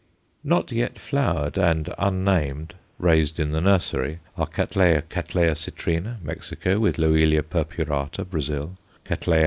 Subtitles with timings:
[0.43, 4.71] Not yet flowered and unnamed, raised in the Nursery, are Catt.
[4.71, 9.39] citrina, Mexico, with Loelia purpurata, Brazil; _Catt.